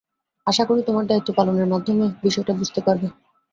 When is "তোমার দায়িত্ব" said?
0.83-1.29